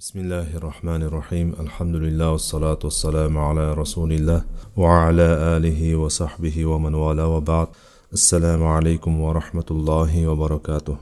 [0.00, 4.44] بسم الله الرحمن الرحيم الحمد لله والصلاة والسلام على رسول الله
[4.76, 7.68] وعلى آله وصحبه ومن والاه وبعد
[8.12, 10.96] السلام عليكم ورحمة الله وبركاته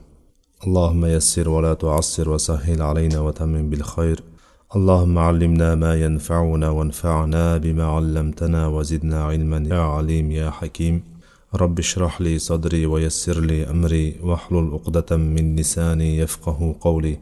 [0.66, 4.22] اللهم يسر ولا تعسر وسهل علينا وتمم بالخير
[4.76, 11.02] اللهم علمنا ما ينفعنا وانفعنا بما علمتنا وزدنا علما يا عليم يا حكيم
[11.54, 17.18] رب اشرح لي صدري ويسر لي أمري واحلل عقدة من لساني يفقه قولي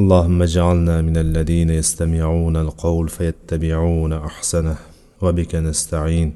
[0.00, 4.76] اللهم اجعلنا من الذين يستمعون القول فيتبعون احسنه
[5.22, 6.30] وبك نستعين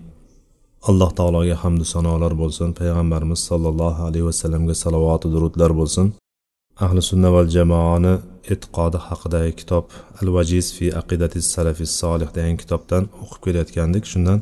[0.88, 6.06] alloh taologa hamdu sanolar bo'lsin payg'ambarimiz sollallohu alayhi vasallamga salovatu durudlar bo'lsin
[6.84, 8.14] ahli sunna val jamoani
[8.52, 9.86] e'tiqodi haqidagi kitob
[10.20, 14.38] al vajiz fi aqidati salafi solih degan kitobdan o'qib kelayotgandik shundan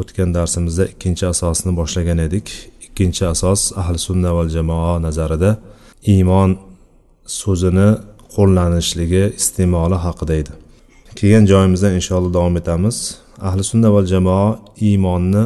[0.00, 2.46] o'tgan darsimizda ikkinchi asosni boshlagan edik
[2.86, 5.50] ikkinchi asos ahli sunna val jamoa nazarida
[6.14, 6.50] iymon
[7.40, 7.88] so'zini
[8.35, 10.53] qo'llanishligi iste'moli haqida edi.
[11.17, 12.97] Kelgan joyimizdan inshaalloh davom etamiz.
[13.47, 14.47] Ahli sunna va jamoa
[14.89, 15.43] iymonni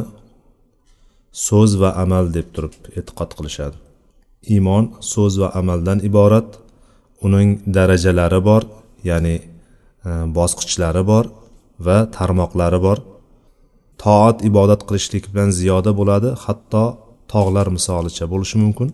[1.46, 3.76] so'z va amal deb turib e'tiqod qilishadi.
[4.54, 6.48] Iymon so'z va amaldan iborat.
[7.26, 8.62] Uning darajalari bor
[9.10, 9.36] ya'ni
[10.08, 11.24] e, bosqichlari bor
[11.86, 12.98] va tarmoqlari bor.
[14.02, 16.84] Toat ibodat qilishlik bilan ziyoda bo'ladi hatto
[17.32, 18.88] tog'lar misolicha bo'lishi mumkin.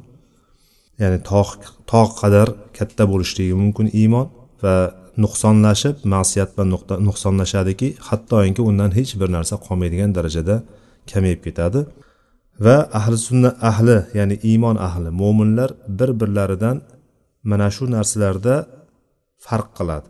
[1.02, 4.26] Ya'ni tog' tog' qadar katta bo'lishligi mumkin iymon
[4.62, 4.76] va
[5.24, 6.68] nuqsonlashib ma'siyat bilan
[7.08, 10.56] nuqsonlashadiki hattoki undan hech bir narsa qolmaydigan darajada
[11.10, 11.80] kamayib ketadi.
[12.64, 16.76] Va ahli sunna ahli ya'ni iymon ahli mo'minlar bir birlaridan
[17.50, 18.54] mana shu narsalarda
[19.46, 20.08] farq qiladi.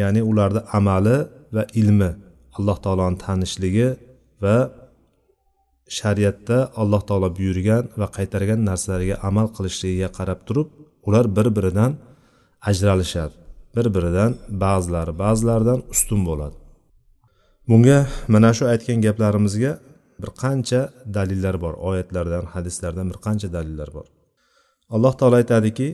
[0.00, 1.16] Ya'ni ularni amali
[1.54, 2.10] va ilmi
[2.56, 3.88] alloh taoloni tanishligi
[4.44, 4.56] va
[5.98, 10.68] shariatda alloh taolo buyurgan va qaytargan narsalarga amal qilishligiga qarab turib
[11.08, 11.92] ular bir biridan
[12.70, 13.34] ajralishadi.
[13.76, 14.32] Bir biridan
[14.64, 16.56] ba'zilari ba'zilaridan ustun bo'ladi.
[17.68, 17.98] Bunga
[18.32, 19.72] mana shu aytgan gaplarimizga
[20.20, 20.80] bir qancha
[21.16, 24.06] dalillar bor oyatlardan hadislardan bir qancha dalillar bor.
[24.94, 25.88] Alloh taolo aytadiki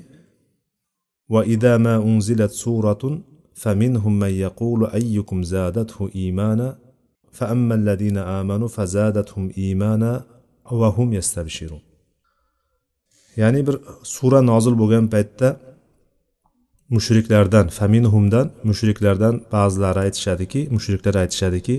[1.32, 3.14] va idama unzilat suratun
[3.62, 6.68] faminhum man yaqulu ayyukum zadathu imana
[7.37, 10.11] فأما الذين آمنوا فزادتهم إيمانا
[10.71, 11.83] وهم يستبشرون
[13.37, 15.59] ya'ni bir sura nozil bo'lgan paytda
[16.95, 21.75] mushriklardan faminhumdan mushriklardan ba'zilari aytishadiki mushriklar aytishadiki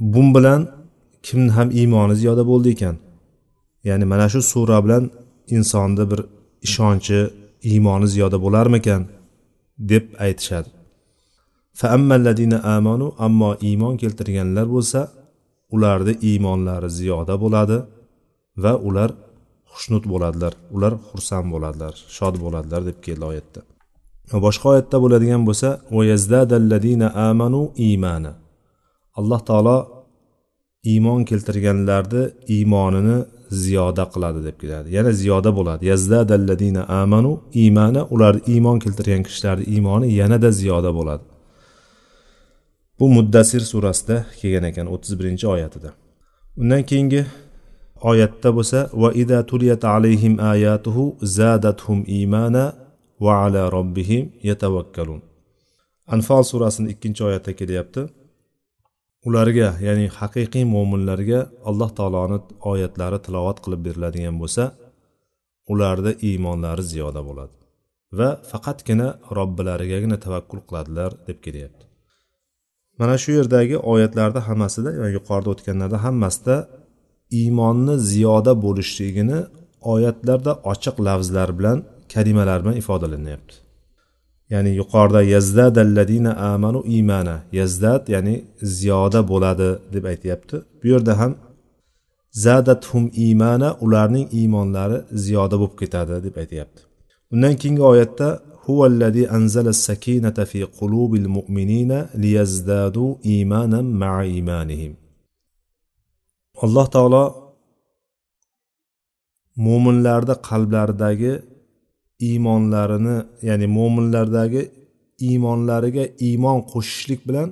[0.00, 0.60] bu bilan
[1.22, 2.96] kimni ham iymoni ziyoda bo'ldi ekan
[3.88, 5.04] ya'ni mana shu sura bilan
[5.56, 6.20] insonni bir
[6.66, 7.20] ishonchi
[7.70, 9.02] iymoni ziyoda bo'larmikan
[9.90, 10.68] deb aytishadi
[12.75, 14.99] Amanu ammo iymon keltirganlar bo'lsa
[15.75, 17.77] ularni iymonlari ziyoda bo'ladi
[18.63, 19.09] va ular
[19.73, 23.61] xushnut bo'ladilar ular xursand bo'ladilar shod bo'ladilar deb keldi oyatda.
[24.45, 25.69] Boshqa oyatda bo'ladigan bo'lsa
[27.27, 27.61] amanu
[27.91, 28.31] imana
[29.19, 29.77] alloh taolo
[30.91, 32.23] iymon keltirganlarni
[32.55, 33.17] iymonini
[33.63, 34.87] ziyoda qiladi deb keladi.
[34.97, 35.81] Yana ziyoda bo'ladi.
[35.91, 37.31] yazdadalladina amanu
[37.65, 41.25] imana ular iymon keltirgan kishilarni iymoni yanada ziyoda bo'ladi.
[42.99, 45.89] Bu muddasir surasida kelgan ekan o'ttiz birinchi oyatida.
[46.61, 47.21] Undan keyingi
[48.09, 51.05] oyatda bo'lsa va ida tuliyat alayhim ayatuhu
[51.37, 52.63] zadathum imana
[53.25, 55.21] va ala robbihim yatavakkalun
[56.13, 58.01] anfol surasini ikkinchi oyatda kelyapti.
[59.27, 62.37] Ularga ya'ni haqiqiy mo'minlarga alloh taoloni
[62.71, 64.63] oyatlari tilovat qilib beriladigan bo'lsa
[65.73, 67.55] ularda iymonlari ziyoda bo'ladi
[68.19, 69.07] va faqatgina
[69.37, 71.86] robbilarigagina tavakkul qiladilar deb kelyapti.
[72.99, 76.55] Mana shu yerdagi oyatlarda hammasida yani yuqorida o'tganlarda hammasida
[77.39, 79.39] iymonni ziyoda bo'lishligini
[79.93, 81.77] oyatlarda ochiq lafzlar bilan
[82.13, 83.55] kalimalar bilan ifodalanyapti.
[84.53, 88.35] Ya'ni yuqorida yazdadalladina amanu iymana yazdad ya'ni
[88.77, 90.55] ziyoda bo'ladi deb aytyapti.
[90.79, 91.31] Bu yerda ham
[92.45, 96.81] zadathum iymana ularning iymonlari ziyoda bo'lib ketadi deb aytyapti.
[97.33, 98.27] Undan keyingi oyatda
[98.68, 104.94] هو الذي أنزل السكينة في قلوب المؤمنين ليزدادوا إيمانا مع إيمانهم
[106.64, 107.24] alloh taolo
[109.66, 111.32] mo'minlarni qalblaridagi
[112.28, 113.16] iymonlarini
[113.48, 114.62] ya'ni mo'minlardagi
[115.28, 117.48] iymonlariga iymon qo'shishlik bilan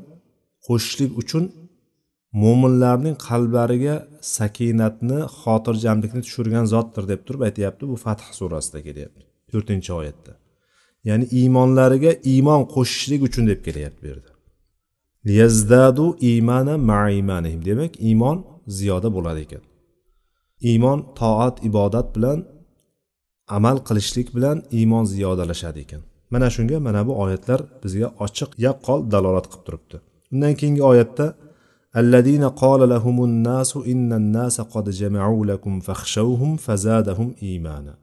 [0.67, 1.45] qo'shishlik uchun
[2.43, 3.95] mo'minlarning qalblariga
[4.37, 9.23] sakinatni xotirjamlikni tushirgan zotdir deb turib aytyapti bu fath surasida kelyapti
[9.53, 10.33] to'rtinchi oyatda
[11.09, 14.31] ya'ni iymonlariga iymon qo'shishlik uchun deb kelyapti bu yerda
[15.29, 18.39] liyazdadu iymana ma imanihim demak iymon
[18.79, 19.63] ziyoda bo'ladi ekan
[20.71, 22.39] iymon toat ibodat bilan
[23.57, 26.03] amal qilishlik bilan iymon ziyodalashadi ekan
[26.33, 29.97] mana shunga mana bu oyatlar bizga ochiq yaqqol dalolat qilib turibdi
[30.33, 31.27] undan keyingi oyatda
[32.03, 37.95] الذين قال لهم الناس إن الناس قد جمعوا لكم فاخشوهم فزادهم إيمانا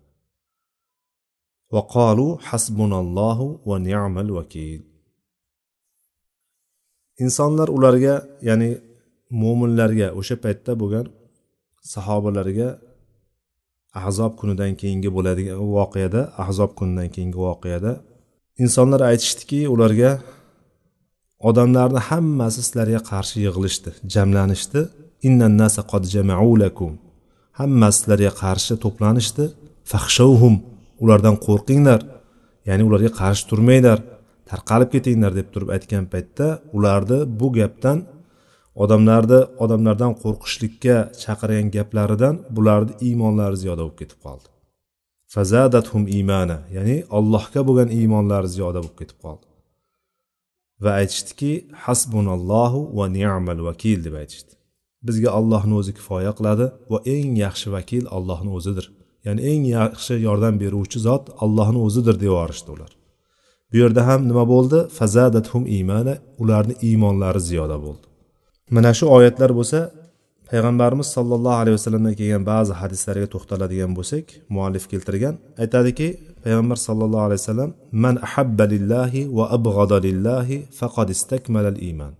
[1.73, 4.81] وقالوا حسبنا الله ونعم الوكيل
[7.25, 8.15] insonlar ularga
[8.47, 8.69] ya'ni
[9.41, 11.05] mo'minlarga o'sha paytda bo'lgan
[11.93, 12.69] sahobalarga
[13.99, 17.91] ahzob kunidan keyingi bo'ladigan voqeada ahzob kunidan keyingi voqeada
[18.63, 20.11] insonlar aytishdiki ularga
[21.49, 24.81] odamlarni hammasi sizlarga qarshi yig'ilishdi jamlanishdi
[25.27, 26.91] innan nasa qad jama'ulakum
[27.59, 29.45] hammasi sizlarga qarshi to'planishdi
[29.91, 30.55] fahshovhum
[31.02, 32.00] ulardan qo'rqinglar.
[32.68, 33.98] Ya'ni ularga qarshi turmanglar
[34.50, 36.46] tarqalib ketinglar deb turib aytgan paytda
[36.76, 37.98] ularni bu gapdan
[38.82, 44.48] odamlarni odamlardan qo'rqishlikka chaqirgan gaplaridan bularni iymonlari ziyoda bo'lib ketib qoldi.
[45.34, 49.44] Fazadathum imana ya'ni allohga bo'lgan iymonlari ziyoda bo'lib ketib qoldi.
[50.84, 51.52] Va aytishdiki
[51.84, 54.52] hasbunallohu va ni'mal vakil deb aytishdi.
[55.06, 58.86] Bizga allohni o'zi kifoya qiladi va eng yaxshi vakil allohni o'zidir.
[59.26, 62.90] Ya'ni eng yaxshi yordam beruvchi zot allohni o'zidir deb yuborishdi ular.
[63.70, 64.78] Bu yerda ham nima bo'ldi?
[64.98, 68.06] Fazadathum imana ularni iymonlari ziyoda bo'ldi.
[68.76, 69.78] Mana shu oyatlar bo'lsa
[70.52, 74.24] payg'ambarimiz sollallohu alayhi vasallamdan kelgan ba'zi hadislarga to'xtaladigan bo'lsak
[74.54, 76.08] muallif keltirgan aytadiki
[76.44, 77.70] payg'ambar sollallohu alayhi vasallam
[78.04, 82.12] man ahabba lillahi va abg'ada lillahi faqad istakmala al iymon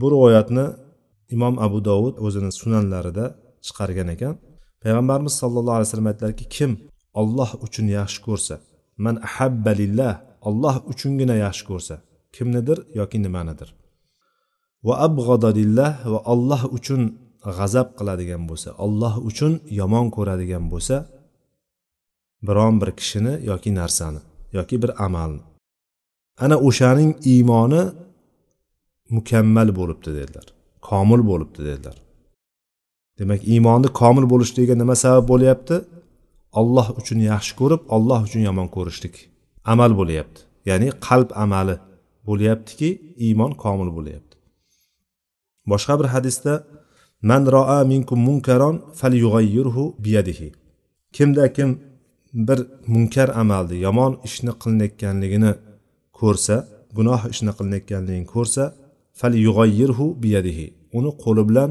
[0.00, 0.66] bu rivoyatni
[1.36, 3.26] imom abu dovud o'zini sunanlarida
[3.66, 4.34] chiqargan ekan.
[4.82, 6.70] Payg'ambarimiz sollallohu alayhi vasallam aytdilarki kim
[7.20, 8.54] olloh uchun yaxshi ko'rsa
[9.04, 10.14] man ahabba lillah
[10.48, 11.94] olloh uchungina yaxshi ko'rsa
[12.36, 13.68] kimnidir yoki nimanidir.
[14.86, 17.02] Va abg'adalillah va olloh uchun
[17.56, 20.96] g'azab qiladigan bo'lsa olloh uchun yomon ko'radigan bo'lsa
[22.46, 24.20] biron bir kishini yoki narsani
[24.58, 25.42] yoki bir amalni.
[26.44, 27.82] Ana o'shaning iymoni
[29.16, 30.46] mukammal bo'libdi dedilar
[30.88, 31.96] komil bo'libdi dedilar.
[33.20, 35.76] Demak iymonni komil bo'lishligiga nima sabab bo'lyapti?
[36.60, 39.14] Olloh uchun yaxshi ko'rib olloh uchun yomon ko'rishlik
[39.72, 40.40] amal bo'lyapti.
[40.68, 41.76] Ya'ni qalb amali
[42.28, 42.88] bo'lyaptiki
[43.26, 44.34] iymon komil bo'lyapti.
[45.70, 46.54] Boshqa bir hadisda
[47.30, 50.48] man roa minkum munkaron falyughayyirhu biyadihi.
[51.16, 51.70] Kimda kim
[52.48, 52.58] bir
[52.92, 55.52] munkar amalni yomon ishni qilinayotganligini
[56.20, 56.56] ko'rsa
[56.96, 58.64] gunoh ishni qilinayotganligini ko'rsa
[59.20, 60.66] falyughayyirhu biyadihi.
[60.98, 61.70] Uni qo'li bilan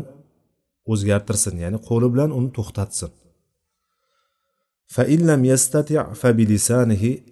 [0.92, 3.12] o'zgartirsin ya'ni qo'li bilan uni to'xtatsin.
[4.96, 6.30] Faillam yastati fa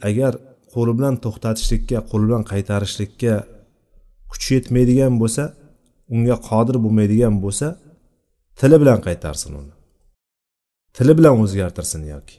[0.09, 0.33] agar
[0.73, 3.33] qo'li bilan to'xtatishlikka qo'li bilan qaytarishlikka
[4.31, 5.43] kuchi yetmaydigan bo'lsa
[6.13, 7.67] unga qodir bo'lmaydigan bo'lsa
[8.59, 9.73] tili bilan qaytarsin uni.
[10.95, 12.35] Tili bilan o'zgartirsin yoki.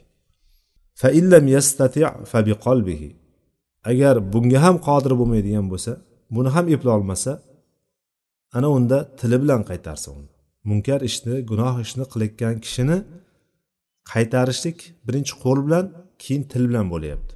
[1.01, 1.99] Faillam yastati
[2.31, 2.39] fa
[3.91, 5.91] agar bunga ham qodir bo'lmaydigan bo'lsa
[6.35, 7.31] buni ham eplolmasa
[8.57, 10.31] ana unda tili bilan qaytarsin uni.
[10.69, 12.97] Munkar ishni gunoh ishni qilayotgan kishini
[14.11, 14.77] qaytarishlik
[15.07, 15.85] birinchi qo'l bilan
[16.23, 17.33] keyin til bilan bo'lyapti.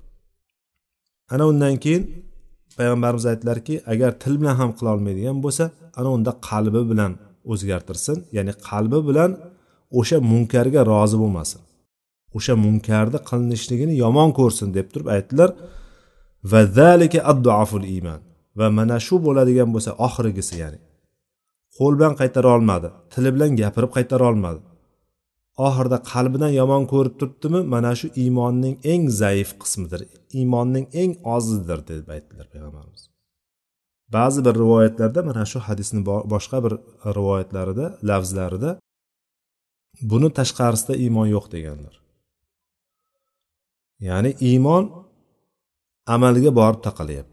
[1.33, 2.03] Ana undan keyin
[2.77, 5.63] payg'ambarimiz aytdilarki agar til bilan ham qila olmaydigan bo'lsa
[5.99, 7.11] ana unda qalbi bilan
[7.51, 8.17] o'zgartirsin.
[8.37, 9.31] Ya'ni qalbi bilan
[9.99, 11.61] o'sha munkarga rozi bo'lmasin.
[12.37, 15.49] O'sha munkarni qilinishligini yomon ko'rsin deb turib aytdilar.
[16.51, 18.21] Va zalika adduaful iymon
[18.59, 20.79] va mana shu bo'ladigan bo'lsa oxirgisi ya'ni
[21.77, 24.61] qo'l bilan qaytara olmadi tili bilan gapirib qaytara olmadi.
[25.67, 30.01] Oxirida qalbidan yomon ko'rib turibdimi mana shu iymonning eng zaif qismidir
[30.39, 33.03] iymonning eng ozidir deb aytdilar payg'ambarimiz.
[34.15, 36.01] Ba'zi bir rivoyatlarda mana shu hadisni
[36.33, 36.73] boshqa bir
[37.17, 38.71] rivoyatlarida lafzlarida
[40.11, 41.95] buni tashqarisida iymon yo'q deganlar.
[44.09, 44.83] Ya'ni iymon
[46.15, 47.32] amalga borib taqalyapti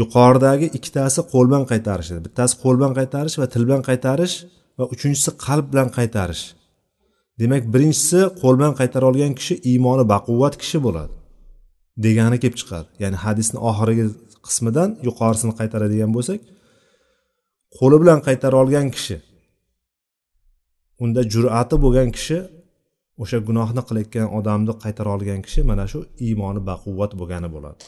[0.00, 4.36] yuqoridagi ikkitasi qo'l bilan qaytarish bittasi qo'l bilan qaytarish va til bilan qaytarish
[4.78, 6.44] va uchinchisi qalb bilan qaytarish.
[7.40, 11.14] Demak birinchisi qo'l bilan qaytara olgan kishi iymoni baquvvat kishi bo'ladi
[12.04, 12.88] degani kelib chiqadi.
[13.02, 14.04] Ya'ni hadisni oxirgi
[14.46, 16.40] qismidan yuqorisini qaytaradigan bo'lsak
[17.78, 19.16] qo'li bilan qaytara olgan kishi
[21.04, 22.38] unda jur'ati bo'lgan kishi
[23.22, 27.82] o'sha gunohni qilayotgan odamni qaytara olgan kishi mana shu iymoni baquvvat bo'lgani bo'ladi.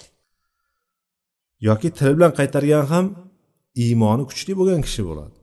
[1.61, 3.07] Yoki til bilan qaytargan ham
[3.85, 5.37] iymoni kuchli bo'lgan kishi bo'ladi.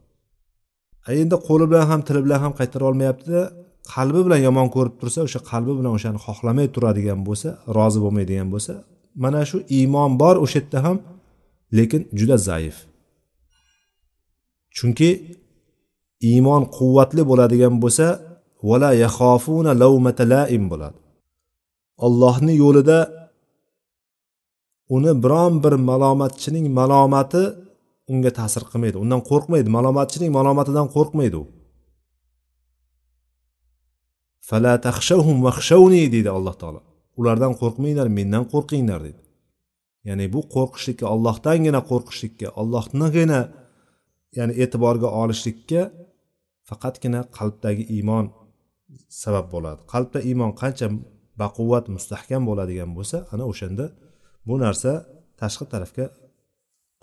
[1.21, 3.41] Endi qo'li bilan ham tili bilan ham qaytara olmayaptida
[3.93, 8.73] qalbi bilan yomon ko'rib tursa o'sha qalbi bilan o'shani xohlamay turadigan bo'lsa rozi bo'lmaydigan bo'lsa
[9.23, 10.97] mana shu iymon bor o'sha yerda ham
[11.77, 12.75] lekin juda zaif.
[14.77, 15.09] Chunki
[16.31, 18.07] iymon quvvatli bo'ladigan bo'lsa
[18.69, 20.97] vala yaxofuna lavmata laim bo'ladi.
[22.05, 22.97] Ollohni yo'lida
[24.95, 27.43] uni biron bir malomatchining malomati
[28.11, 28.97] unga ta'sir qilmaydi.
[29.03, 29.69] Undan qo'rqmaydi.
[29.77, 31.45] Malomatchining malomatidan qo'rqmaydi u.
[34.49, 36.81] Fala taxshawhum vaxshavni deydi alloh taolo.
[37.19, 39.21] Ulardan qo'rqmanglar mendan qo'rqinglar deydi.
[40.07, 43.39] Ya'ni bu qo'rqishlikka ollohdangina qo'rqishlikka ollohnigina
[44.37, 45.81] ya'ni e'tiborga olishlikka
[46.69, 48.25] faqatgina qalbdagi iymon
[49.23, 49.81] sabab bo'ladi.
[49.93, 50.87] Qalbda iymon qancha
[51.41, 53.85] baquvvat mustahkam bo'ladigan bo'lsa ana o'shanda
[54.47, 54.91] bu narsa
[55.41, 56.05] tashqi tarafga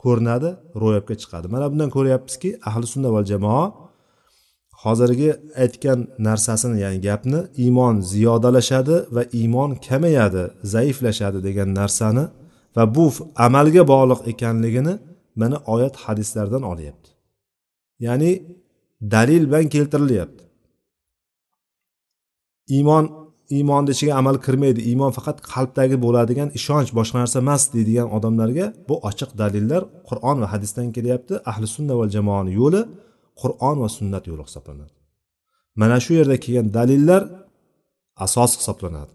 [0.02, 0.50] ko'rinadi
[0.82, 1.47] ro'yobga chiqadi.
[1.54, 3.64] Mana bundan ko'ryapmizki ahli sunna val jamoa
[4.85, 5.30] hozirgi
[5.62, 10.44] aytgan narsasini ya'ni gapni iymon ziyodalashadi va iymon kamayadi
[10.75, 12.25] zaiflashadi degan narsani
[12.76, 13.04] va bu
[13.47, 14.94] amalga bog'liq ekanligini
[15.40, 17.11] mana oyat hadislardan olyapti.
[18.06, 18.30] Ya'ni
[19.14, 20.44] dalil bilan keltirilyapti.
[22.76, 23.04] Iymon
[23.57, 24.80] iymonni ichiga amal kirmaydi.
[24.90, 30.47] Iymon faqat qalbdagi bo'ladigan ishonch boshqa narsa emas deydigan odamlarga bu ochiq dalillar qur'on va
[30.52, 31.35] hadisdan kelyapti.
[31.50, 32.80] Ahli sunna va jamoani yo'li
[33.40, 34.95] qur'on va sunnat yo'li hisoblanadi.
[35.80, 37.23] Mana shu yerda kelgan dalillar
[38.25, 39.12] asos hisoblanadi.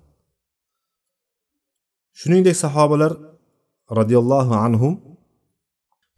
[2.20, 3.12] Shuningdek sahobalar
[4.00, 4.94] roziyallohu anhum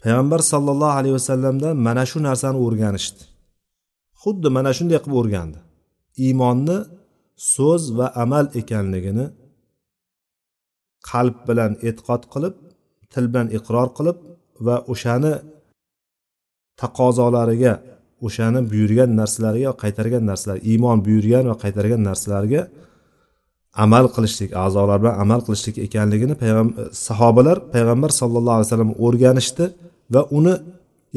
[0.02, 3.24] payg'ambar sollallohu alayhi vasallamdan mana shu narsani o'rganishdi.
[4.22, 5.58] Xuddi mana shunday qilib o'rgandi.
[6.26, 6.78] Iymonni
[7.38, 9.26] so'z va amal ekanligini
[11.10, 12.56] qalb bilan e'tiqod qilib
[13.14, 14.18] til bilan iqror qilib
[14.68, 15.34] va o'shani
[16.82, 17.74] taqozolariga
[18.28, 22.62] o'shani buyurgan narsalariga qaytargan narsalar iymon buyurgan va qaytargan narsalarga
[23.86, 26.70] amal qilishlik a'zolar bilan amal qilishlik ekanligini payg'am
[27.08, 29.66] sahobalar payg'ambar sallallohu alayhi vasallam o'rganishdi
[30.14, 30.56] va uni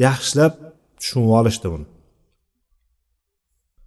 [0.05, 0.53] yaxshilab
[0.99, 1.85] tushunib olishdi uni.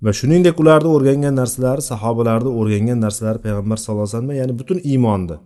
[0.05, 5.37] Va shuningdek ularni o'rgangan narsalari sahobalarni o'rgangan narsalari payg'ambar sallallohu alayhi vasallam ya'ni butun iymonni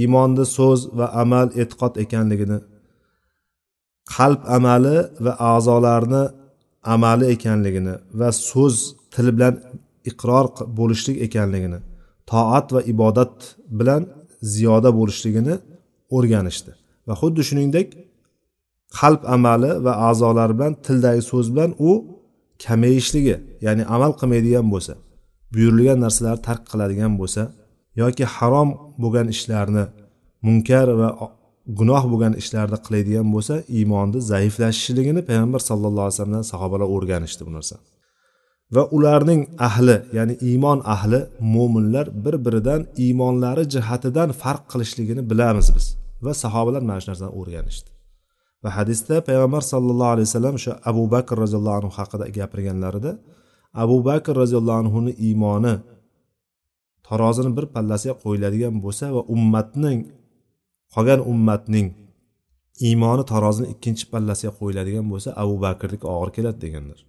[0.00, 2.58] iymonni so'z va amal e'tiqod ekanligini
[4.16, 6.22] qalb amali va a'zolarni
[6.94, 8.76] amali ekanligini va so'z
[9.14, 9.54] til bilan
[10.10, 10.46] iqror
[10.78, 11.78] bo'lishlik ekanligini
[12.30, 13.34] toat va ibodat
[13.78, 14.02] bilan
[14.54, 15.54] ziyoda bo'lishligini
[16.16, 16.72] o'rganishdi.
[17.06, 17.88] Va xuddi shuningdek
[18.98, 21.90] qalb amali va a'zolar bilan tildagi so'z bilan u
[22.64, 23.36] kamayishligi
[23.66, 24.92] ya'ni amal qilmaydigan bo'lsa
[25.54, 27.42] buyurilgan narsalarni tark qiladigan bo'lsa
[28.02, 28.68] yoki harom
[29.02, 29.84] bo'lgan ishlarni
[30.46, 31.08] munkar va
[31.78, 37.76] gunoh bo'lgan ishlarni qiladigan bo'lsa iymonni zaiflashishligini payg'ambar sallallohu alayhi vasallamdan sahobalar o'rganishdi bu narsa.
[38.74, 41.20] Va ularning ahli ya'ni iymon ahli
[41.54, 45.86] mo'minlar bir biridan iymonlari jihatidan farq qilishligini bilamiz biz.
[46.24, 47.88] Va sahobalar mana shu narsani o'rganishdi.
[48.66, 53.12] Va hadisda payg'ambar sallallohu alayhi vasallam o'sha abu bakr roziyallohu anhu haqida gapirganlarida
[53.84, 55.74] abu bakr roziyallohu anhuni iymoni
[57.08, 59.98] tarozini bir pallasiga qo'yiladigan bo'lsa va ummatning
[60.94, 61.86] qolgan ummatning
[62.88, 67.00] iymoni tarozini ikkinchi pallasiga qo'yiladigan bo'lsa abu bakrniki og'ir keladi deganlar.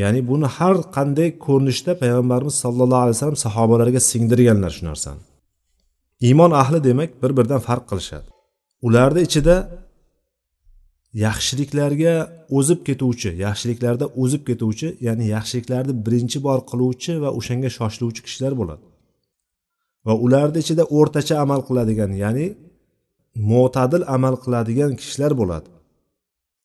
[0.00, 5.22] Ya'ni buni har qanday ko'rinishda payg'ambarimiz sallallohu alayhi vasallam sahobalarga singdirganlar shu narsani.
[6.28, 8.28] Iymon ahli demak bir biridan farq qilishadi.
[8.86, 9.56] Ularni ichida
[11.24, 12.14] yaxshiliklarga
[12.58, 18.84] o'zib ketuvchi yaxshiliklarda o'zib ketuvchi ya'ni yaxshiliklarni birinchi bor qiluvchi va o'shanga shoshiluvchi kishilar bo'ladi.
[20.06, 22.46] Va ularni ichida o'rtacha amal qiladigan ya'ni
[23.52, 25.68] mo'tadil amal qiladigan kishilar bo'ladi.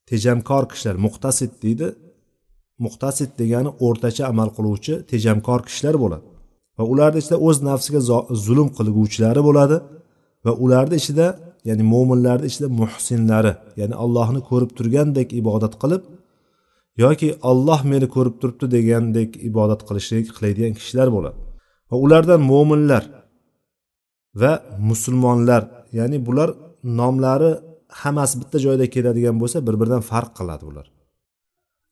[0.09, 1.87] Tejamkor kishilar muqtasid deydi.
[2.85, 6.25] Muqtasid degani o'rtacha amal qiluvchi tejamkor kishilar bo'ladi.
[6.77, 8.01] Va ularni ichida o'z nafsiga
[8.45, 9.77] zulm qilguvchilari bo'ladi.
[10.45, 11.27] Va ularni ichida
[11.67, 16.03] ya'ni mo'minlarni ichida muhsinlari ya'ni allohni ko'rib turgandek ibodat qilib
[17.03, 21.37] yoki olloh meni ko'rib turibdi degandek ibodat qilishlik qiladigan kishilar bo'ladi.
[21.89, 23.03] Va ulardan mo'minlar
[24.41, 24.51] va
[24.89, 25.61] musulmonlar
[25.97, 26.49] ya'ni bular
[26.99, 27.51] nomlari
[28.01, 30.87] hammasi bitta joyda keladigan bo'lsa bir biridan farq qiladi ular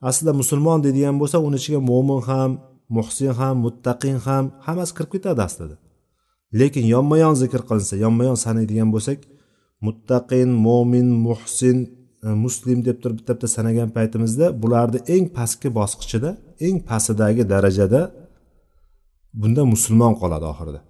[0.09, 2.51] aslida musulmon deydigan bo'lsa uni ichiga mo'min ham
[2.95, 5.75] muhsin ham muttaqin ham hammasi kirib ketadi aslida.
[6.59, 9.19] Lekin yonma yon zikr qilinsa yonma yon sanaydigan bo'lsak
[9.85, 11.77] muttaqin mo'min muhsin
[12.25, 16.29] e, muslim deb turib bitta bitta sanagan paytimizda bularni eng pastki bosqichida
[16.67, 18.01] eng pastidagi darajada
[19.41, 20.81] bunda musulmon qoladi oxirida.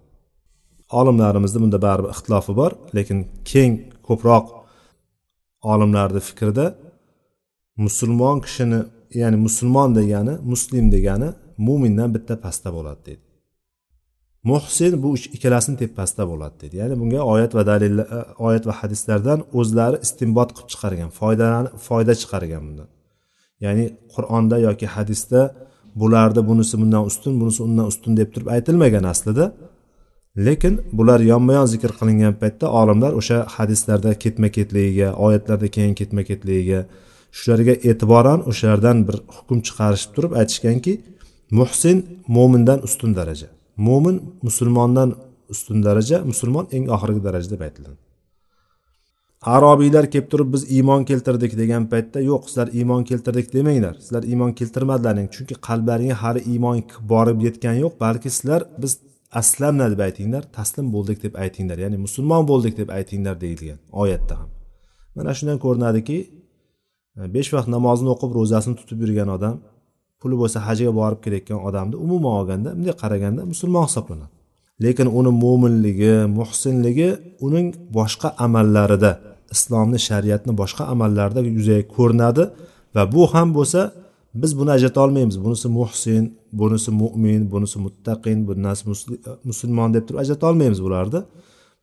[0.99, 3.19] Olimlarimizni bunda baribir ixtilofi bor lekin
[3.51, 3.73] keng
[4.07, 4.45] ko'proq
[5.73, 6.65] olimlarni fikrida
[7.85, 8.79] musulmon kishini
[9.21, 11.29] ya'ni musulmon degani muslim degani
[11.67, 13.22] mo'mindan bitta pastda bo'ladi deydi.
[14.49, 16.75] Muhsin bu ikkalasini tepasida bo'ladi dedi.
[16.81, 18.05] Ya'ni bunga oyat va dalil e,
[18.47, 22.89] oyat va hadislardan o'zlari istinbot qilib chiqargan foydalan foyda chiqargan bundan.
[23.65, 25.41] Ya'ni qur'onda yoki hadisda
[26.01, 29.45] bularni bunisi bundan ustun bunisi undan ustun deb turib aytilmagan aslida.
[30.45, 36.21] Lekin bular yonma yon zikr qilingan paytda olimlar o'sha hadislarda ketma ketligiga oyatlarda keyin ketma
[36.29, 36.79] ketligiga
[37.37, 40.93] shularga e'tiboran o'shalardan bir hukm chiqarishib turib aytishganki
[41.59, 41.97] muhsin
[42.35, 43.49] mo'mindan ustun daraja.
[43.77, 45.09] Mo'min musulmondan
[45.53, 48.01] ustun daraja musulmon eng oxirgi daraja deb aytiladi
[49.45, 53.95] arobiylar kelib turib biz iymon keltirdik degan paytda yo'q sizlar iymon keltirdik demanglar.
[54.03, 57.93] Sizlar iymon keltirmadilaring chunki qalblaringga hali iymon borib yetgani yo'q.
[57.99, 58.93] Balki sizlar biz
[59.31, 61.77] aslamna deb aytinglar taslim bo'ldik deb aytinglar.
[61.77, 64.49] Ya'ni musulmon bo'ldik deb aytinglar deyilgan oyatda ham.
[65.15, 66.17] Mana shundan ko'rinadiki
[67.35, 69.55] besh vaqt namozini o'qib ro'zasini tutib yurgan odam
[70.23, 74.33] puli bo'lsa hajga borib kelayotgan odamni umuman olganda bunday qaraganda musulmon hisoblanadi.
[74.83, 77.09] Lekin uni mo'minligi muhsinligi
[77.45, 79.11] uning boshqa amallarida
[79.55, 82.43] islomni shariatni boshqa amallarda yuzaga ko'rinadi
[82.95, 83.81] va bu ham bo'lsa
[84.41, 85.35] biz buni ajrata olmaymiz.
[85.45, 86.23] Bunisi muhsin
[86.59, 88.83] bunisi mo'min bunisi muttaqin bunisi
[89.49, 91.21] musulmon deb turib ajrata olmaymiz bularni.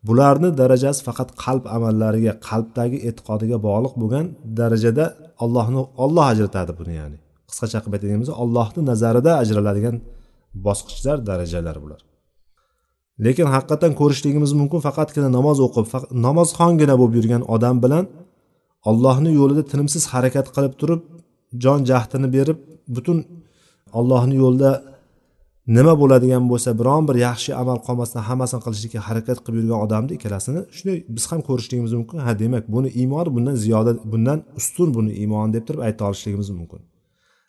[0.08, 4.26] Bularni darajasi faqat qalb amallariga qalbdagi e'tiqodiga bog'liq bo'lgan
[4.58, 5.04] darajada
[5.44, 7.18] ollohni olloh ajratadi buni ya'ni.
[7.50, 9.96] Qisqacha qilib aytadigan bo'lsak allohni nazarida ajraladigan
[10.66, 12.00] bosqichlar darajalar bular.
[13.24, 15.86] Lekin haqiqatdan ko'rishligimiz mumkin faqatgina namoz o'qib
[16.26, 18.04] namozxongina bo'lib yurgan odam bilan
[18.90, 21.00] ollohni yo'lida tinimsiz harakat qilib turib
[21.64, 22.58] jon jahdini berib
[22.96, 23.18] butun
[23.98, 24.70] ollohni yo'lida
[25.76, 30.60] nima bo'ladigan bo'lsa biron bir yaxshi amal qolmasdan hammasini qilishlikka harakat qilib yurgan odamni ikkalasini
[30.76, 32.18] shunday biz ham ko'rishligimiz mumkin.
[32.26, 36.80] Ha demak buni iymoni bundan ziyoda bundan ustun buni iymoni deb turib ayta olishligimiz mumkin.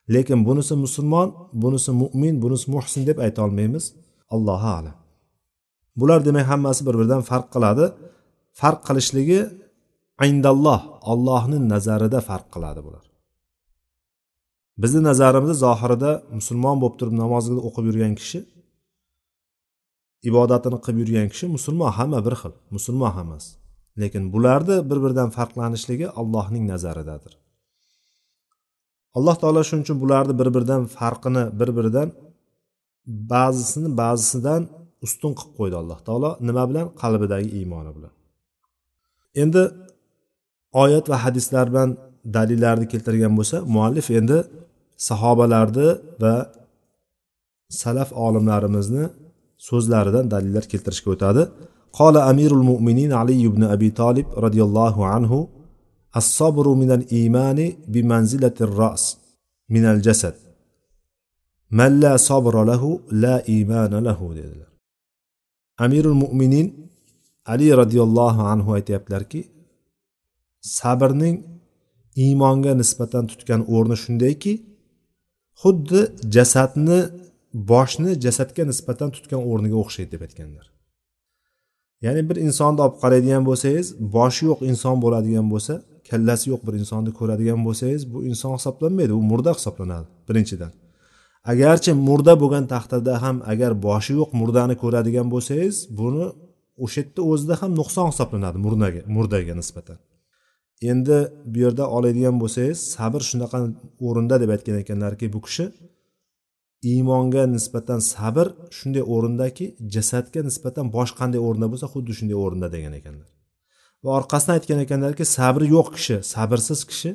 [0.10, 3.94] Lekin bunisi musulmon bunisi mo'min bunisi muhsin deb ayta olmaymiz.
[4.30, 4.96] Allohu alam.
[5.96, 7.86] Bular demak hammasi bir biridan farq qiladi.
[8.60, 9.40] Farq qilishligi
[10.28, 10.82] indalloh
[11.12, 13.06] ollohni nazarida farq qiladi bular.
[14.82, 18.40] Bizni nazarimizda zohirida musulmon bo'lib turib namozni o'qib yurgan kishi
[20.30, 23.52] ibodatini qilib yurgan kishi musulmon hamma bir xil musulmon hammasi.
[24.02, 27.34] Lekin bularni bir biridan farqlanishligi allohning nazaridadir.
[29.18, 32.08] alloh taolo shuning uchun bularni bir biridan farqini bir biridan
[33.34, 34.62] ba'zisini ba'zisidan
[35.06, 36.30] ustun qilib qo'ydi alloh taolo.
[36.48, 36.86] Nima bilan?
[37.02, 38.14] Qalbidagi iymoni bilan.
[39.44, 39.64] Endi
[40.84, 41.90] oyat va hadislar bilan
[42.38, 44.38] dalillarni keltirgan bo'lsa muallif endi
[45.10, 45.90] sahobalarni
[46.24, 46.36] va
[47.82, 49.04] salaf olimlarimizni
[49.68, 51.44] so'zlaridan dalillar keltirishga o'tadi.
[52.00, 55.40] Qola amirul mo'minin ali ibn abi tolib roziyallohu anhu
[56.21, 57.59] الصبر من الإيمان
[57.89, 59.05] بمنزلة الرأس
[59.69, 60.35] من الجسد
[61.71, 62.83] من لا صبر له
[63.25, 64.71] لا إيمان له dedilar
[65.79, 66.91] amirul mo'minin
[67.47, 69.41] ali roziyallohu anhu aytyaptilarki
[70.61, 71.37] sabrning
[72.17, 74.53] iymonga nisbatan tutgan o'rni shundayki
[75.63, 76.01] xuddi
[76.37, 77.01] jasadni
[77.71, 80.67] boshni jasadga nisbatan tutgan o'rniga o'xshaydi deb aytganlar
[82.05, 83.87] ya'ni bir insonni olib qaraydigan bo'lsangiz
[84.17, 85.75] boshi yo'q inson bo'ladigan bo'lsa
[86.12, 90.72] kallasi yo'q bir insonni ko'radigan bo'lsangiz bu inson hisoblanmaydi u murda hisoblanadi birinchidan.
[91.52, 96.26] Agarchi murda bo'lgan taqdirda ham agar boshi yo'q murdani ko'radigan bo'lsangiz buni
[96.86, 99.98] o'sha yerda o'zida ham nuqson hisoblanadi murdaga murdaga nisbatan.
[100.92, 101.18] Endi
[101.52, 103.58] bu yerda oladigan bo'lsangiz sabr shunaqa
[104.08, 105.66] o'rinda deb aytgan ekanlarki bu kishi
[106.92, 108.48] iymonga nisbatan sabr
[108.78, 113.30] shunday o'rindaki jasadga nisbatan bosh qanday o'rinda bo'lsa xuddi shunday o'rinda degan ekanlar.
[114.04, 117.12] Va orqasidan aytgan ekanlarki sabri yo'q kishi sabrsiz kishi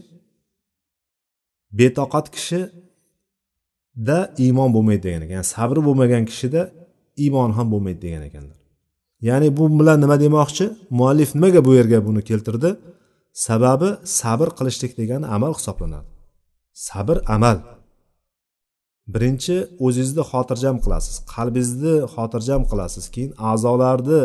[1.78, 5.34] betoqat kishida iymon bo'lmaydi degan ekan.
[5.38, 6.62] Yani sabri bo'lmagan kishida
[7.24, 8.58] iymon ham bo'lmaydi degan ekanlar.
[9.28, 10.64] Ya'ni bu bilan nima demoqchi?
[10.98, 12.70] Muallif nimaga bu yerga buni keltirdi?
[13.46, 13.88] Sababi
[14.20, 16.08] sabr qilishlik degani amal hisoblanadi.
[16.88, 17.58] Sabr amal.
[19.14, 21.14] Birinchi o'zingizni xotirjam qilasiz.
[21.34, 23.04] Qalbingizni xotirjam qilasiz.
[23.14, 24.20] Keyin a'zolarni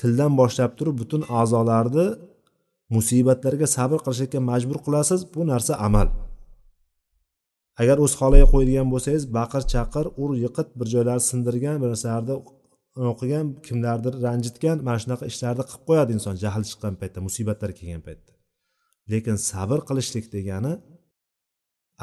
[0.00, 2.06] tildan boshlab turib butun a'zolarni
[2.96, 5.20] musibatlarga sabr qilishlikka majbur qilasiz.
[5.34, 6.08] Bu narsa amal.
[7.82, 12.34] Agar o'z holiga qo'yadigan bo'lsangiz baqir chaqir ur yiqit bir joylarni sindirgan bir narsalarni
[13.12, 18.32] o'qigan kimlardir ranjitgan mana shunaqa ishlarni qilib qo'yadi inson jahl chiqqan paytda musibatlar kelgan paytda.
[19.12, 20.72] Lekin sabr qilishlik degani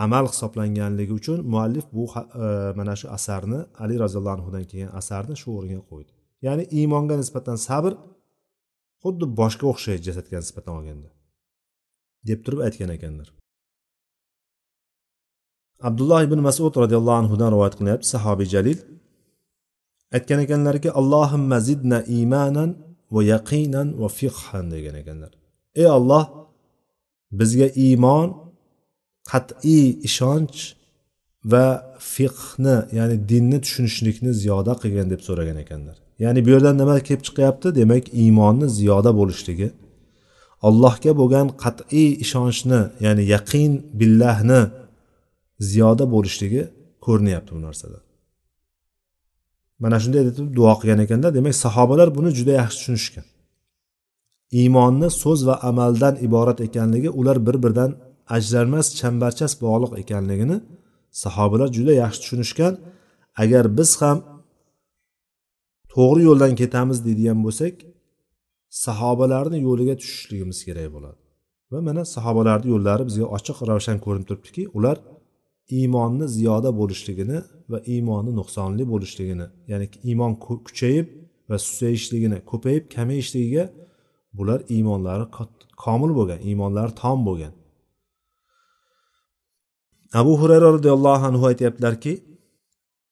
[0.05, 2.05] amal hisoblanganligi uchun muallif bu
[2.45, 2.47] e,
[2.79, 6.20] mana shu asarni ali roziyallohu anhudan kelgan asarni shu o'ringa qo'ydi.
[6.45, 7.93] Ya'ni iymonga nisbatan sabr
[9.03, 11.09] xuddi boshga o'xshaydi jasadga nisbatan olganda
[12.27, 13.27] deb turib aytgan ekanlar.
[15.87, 18.79] Abdulloh ibn masud roziyallohu anhudan rivoyat qilinyapti sahobiy jalil.
[20.15, 22.69] Aytgan ekanlarki allohimma zidna imanan
[23.13, 25.31] va yaqinan va fiqhan degan ekanlar.
[25.81, 26.25] Ey olloh
[27.39, 28.27] bizga iymon
[29.31, 30.57] qat'iy ishonch
[31.45, 35.97] va fiqhni ya'ni dinni tushunishlikni ziyoda qilgin deb so'ragan ekanlar.
[36.23, 37.67] Ya'ni bu yerdan nima kelib chiqyapti?
[37.79, 39.67] Demak iymonni ziyoda bo'lishligi
[40.67, 44.61] allohga bo'lgan qat'iy ishonchni ya'ni yaqin billahni
[45.69, 46.61] ziyoda bo'lishligi
[47.05, 47.99] ko'rinyapti bu narsada.
[49.83, 53.25] Mana shunday deb duo qilgan ekanda demak sahobalar buni juda yaxshi tushunishgan.
[54.59, 57.91] Iymonni so'z va amaldan iborat ekanligi ular bir biridan
[58.35, 60.57] ajralmas chambarchas bog'liq ekanligini
[61.23, 62.73] sahobalar juda yaxshi tushunishgan
[63.43, 64.17] agar biz ham
[65.93, 67.73] to'g'ri yo'ldan ketamiz deydigan bo'lsak
[68.85, 71.19] sahobalarni yo'liga tushishligimiz kerak bo'ladi.
[71.71, 74.97] Va mana sahobalarni yo'llari bizga ochiq ravshan ko'rinib turibdiki ular
[75.77, 77.37] iymonni ziyoda bo'lishligini
[77.71, 80.33] va iymonni nuqsonli bo'lishligini ya'ni iymon
[80.67, 81.07] kuchayib
[81.49, 83.65] va susayishligini ko'payib kamayishligiga
[84.37, 85.25] bular iymonlari
[85.85, 87.53] komil bo'lgan iymonlari tom bo'lgan.
[90.13, 92.23] Abu hurayra roziyallohu anhu aytyaptilarki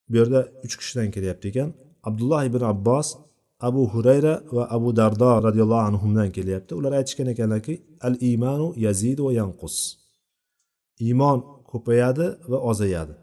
[0.09, 1.73] bu yerda uch kishidan kelyapti ekan.
[2.03, 3.07] Abdulloh ibn abbos
[3.59, 6.71] abu hurayra va abu dardo roziyallohu anhudan kelyapti.
[6.75, 9.75] Ular aytishgan ekanlarki al iymanu yazidu va yanqus.
[11.05, 11.39] Iymon
[11.71, 13.13] ko'payadi va ozayadi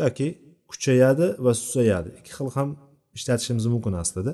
[0.00, 0.28] yoki
[0.70, 2.10] kuchayadi va susayadi.
[2.18, 2.68] Ikki xil ham
[3.16, 4.32] ishlatishimiz mumkin aslida.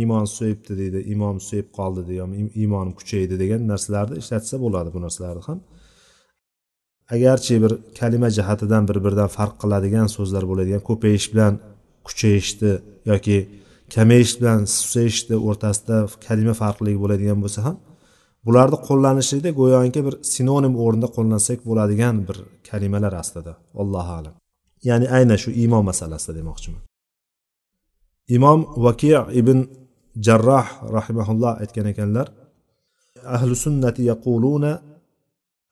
[0.00, 5.42] Iymon susayibdi deydi iymon susayib qoldi degan iymonim kuchaydi degan narsalarni ishlatsa bo'ladi bu narsalarni
[5.48, 5.58] ham.
[7.14, 11.54] Agarchi bir kalima jihatidan bir biridan farq qiladigan so'zlar bo'ladigan ko'payish bilan
[12.06, 12.72] kuchayishni
[13.10, 13.38] yoki
[13.94, 17.76] kamayish bilan susayishni o'rtasida kalima farqligi bo'ladigan bo'lsa ham
[18.46, 22.36] bularni qo'llanishlikda go'yoki bir sinonim o'rnida qo'llansak bo'ladigan bir
[22.68, 23.52] kalimalar aslida.
[23.82, 24.34] Allohu alam.
[24.88, 26.82] Ya'ni aynan shu iymon masalasida demoqchiman.
[28.36, 29.58] Imom vaki ibn
[30.26, 30.66] jarroh
[30.96, 32.26] rahimaulloh aytgan ekanlar
[33.36, 34.72] ahli sunnati yaquluna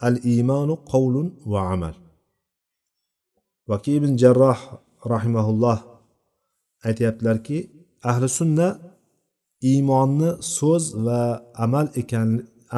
[0.07, 1.95] al iymonu qavlun va amal.
[3.71, 4.61] Vaki ibn jarroh
[5.13, 5.79] rahimaulloh
[6.89, 7.59] aytyaptilarki
[8.11, 8.69] ahli sunna
[9.71, 11.23] iymonni so'z va
[11.65, 12.29] amal ekan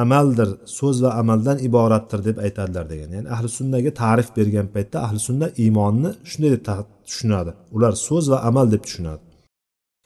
[0.03, 3.09] amaldir so'z va amaldan iboratdir deb aytadilar degan.
[3.15, 6.61] Ya'ni ahli sunnaga ta'rif bergan paytda ahli sunna iymonni shunday deb
[7.07, 7.51] tushunadi.
[7.75, 9.23] Ular so'z va amal deb tushunadi.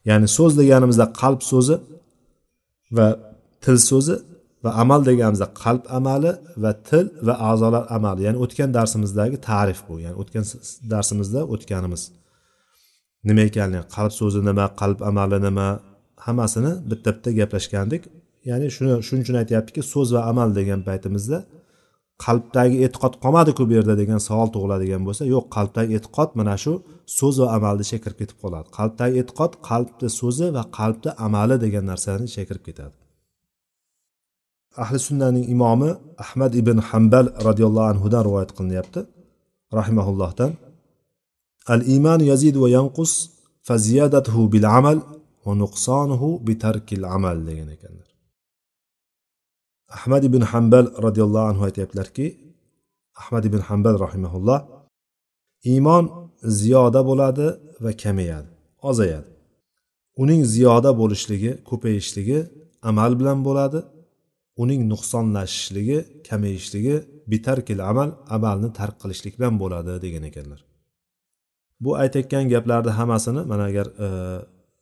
[0.09, 1.75] Ya'ni so'z deganimizda qalb so'zi
[2.97, 3.07] va
[3.63, 4.15] til so'zi
[4.63, 6.31] va amal deganimizda qalb amali
[6.63, 10.45] va til va a'zolar amali ya'ni o'tgan darsimizdagi ta'rif bu ya'ni o'tgan
[10.93, 12.03] darsimizda o'tganimiz.
[13.27, 15.67] Nima ekanligi qalb so'zi nima qalb amali nima
[16.25, 18.01] hammasini bitta bitta gaplashgandik.
[18.49, 21.37] Ya'ni shuni shuning uchun aytyaptiki so'z va amal degan paytimizda
[22.25, 26.73] qalbdagi e'tiqod qolmadiku bu yerda degan savol tug'iladigan bo'lsa yo'q qalbdagi e'tiqod mana shu
[27.19, 28.67] so'z va amalni ichiga kirib ketib qoladi.
[28.77, 32.95] Qalbdagi e'tiqod qalbni so'zi va qalbni amali degan narsani ichiga kirib ketadi.
[34.81, 35.89] Ahli sunnaning imomi
[36.23, 39.01] ahmad ibn hambal roziyallohu anhudan rivoyat qilinyapti.
[39.79, 40.51] Rahimaullohdan
[41.73, 43.11] al iymon yazid va yanqus
[43.67, 44.97] fa ziyadatuhu bil amal
[45.45, 48.09] va nuqsonuhu bi tarkil amal degan ekanlar.
[49.97, 52.25] Ahmad ibn hambal roziyallohu anhu aytyaptilarki
[53.21, 54.59] ahmad ibn hambal rahimaulloh
[55.71, 56.03] iymon
[56.59, 57.47] ziyoda bo'ladi
[57.83, 58.49] va kamayadi
[58.89, 59.29] ozayadi.
[60.23, 62.39] Uning ziyoda bo'lishligi ko'payishligi
[62.89, 63.79] amal bilan bo'ladi
[64.61, 66.95] uning nuqsonlashishligi kamayishligi
[67.31, 70.59] bitarkil amal amalni tark qilishlik bilan bo'ladi degan ekanlar.
[71.83, 74.07] Bu aytayotgan gaplarni hammasini mana agar e,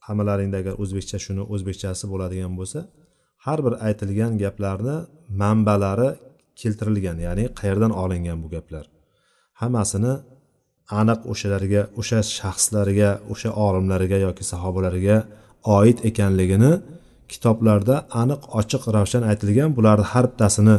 [0.07, 2.79] hammalaringda agar o'zbekcha shuni o'zbekchasi bo'ladigan bo'lsa
[3.45, 4.95] har bir aytilgan gaplarni
[5.41, 6.09] manbalari
[6.61, 8.85] keltirilgan ya'ni qayerdan olingan bu gaplar?
[9.61, 10.13] Hammasini
[10.99, 15.17] aniq o'shalarga o'sha shaxslarga o'sha olimlarga yoki sahobalarga
[15.77, 16.71] oid ekanligini
[17.33, 20.75] kitoblarda aniq ochiq ravshan aytilgan bularni har bittasini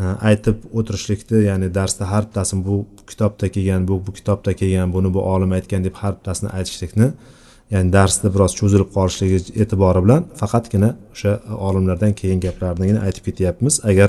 [0.00, 2.76] e, aytib o'tirishlikni ya'ni darsda har bittasini bu
[3.10, 7.08] kitobda kelgan bu bu kitobda kelgan buni bu olim aytgan deb har bittasini aytishlikni
[7.72, 11.32] ya'ni darsda biroz cho'zilib qolishligi e'tibori bilan faqatgina o'sha
[11.68, 13.74] olimlardan kelgan gaplarnigina aytib ketyapmiz.
[13.90, 14.08] Agar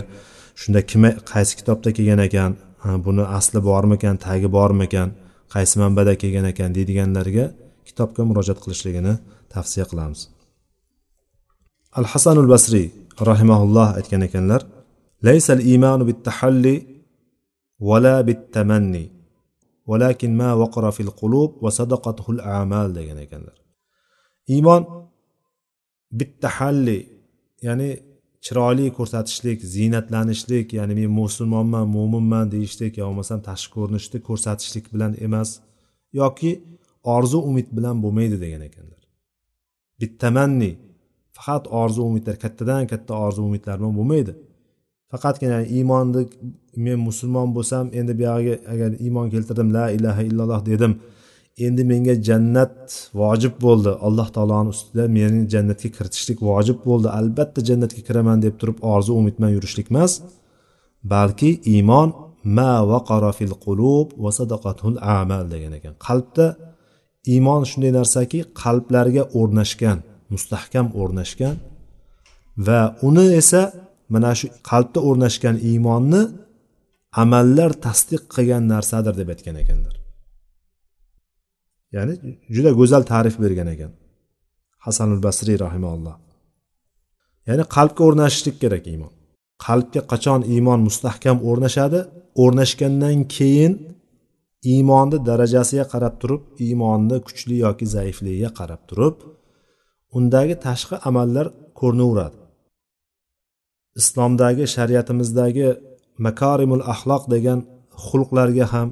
[0.62, 2.52] shunda kim qaysi kitobda kelgan ekan
[2.86, 5.10] e, buni asli bormikan tagi bormikan
[5.56, 7.46] qaysi manbada kelgan ekan deydiganlarga
[7.88, 9.14] kitobga murojaat qilishligini
[9.54, 10.33] tavsiya qilamiz.
[12.00, 12.88] Al hasanul basriy
[13.30, 14.62] rahimaulloh aytgan ekanlar
[15.28, 16.76] laysal imanu bittahalli
[17.88, 19.06] vala bittamanni
[19.90, 23.58] valakin ma vaqara fil qulub va sadaqatuhul amal degan ekanlar.
[24.54, 24.82] Iymon
[26.20, 27.00] bittahalli
[27.68, 27.90] ya'ni
[28.46, 35.50] chiroyli ko'rsatishlik ziynatlanishlik ya'ni men musulmonman mo'minman deyishlik yo bo'lmasam tashqi ko'rinishni ko'rsatishlik bilan emas
[36.22, 36.52] yoki
[37.16, 39.02] orzu umid bilan bo'lmaydi degan ekanlar.
[40.02, 40.72] Bittamanni
[41.38, 44.34] faqat orzu umidlar kattadan katta orzu umidlar bilan bo'lmaydi.
[45.12, 46.22] Faqatgina iymonni
[46.86, 50.94] men musulmon bo'lsam endi buyog'iga agar iymon keltirdim la ilaha illalloh dedim
[51.66, 53.92] endi menga jannat vojib bo'ldi.
[54.08, 57.08] Alloh taoloni ustida meni jannatga kiritishlik vojib bo'ldi.
[57.20, 60.14] Albatta jannatga kiraman deb turib orzu umid bilan yurishlik emas
[61.14, 62.10] balki iymon
[62.58, 65.94] ma vaqara fil qulub va sadaqatul amal degan ekan.
[66.08, 66.46] Qalbda
[67.34, 70.00] iymon shunday narsaki qalblarga o'rnashgan.
[70.36, 71.56] Mustahkam o'rnashgan
[72.68, 73.62] va uni esa
[74.14, 76.22] mana shu qalbda o'rnashgan iymonni
[77.24, 79.96] amallar tasdiq qilgan narsadir deb aytgan ekanlar.
[81.96, 82.14] Ya'ni
[82.56, 83.92] juda go'zal ta'rif bergan ekan
[84.86, 86.16] hasanul basriy rahimaulloh.
[87.48, 89.14] Ya'ni qalbga o'rnashishlik kerak iymon.
[89.66, 92.00] Qalbga qachon iymon mustahkam o'rnashadi?
[92.44, 93.74] O'rnashgandan keyin
[94.72, 99.16] iymonni darajasiga qarab turib iymonni kuchli yoki zaifligiga qarab turib
[100.18, 101.48] undagi tashqi amallar
[101.80, 102.38] ko'rinaveradi.
[104.00, 105.68] Islomdagi shariatimizdagi
[106.28, 107.60] makarimul axloq degan
[108.06, 108.90] xulqlarga ham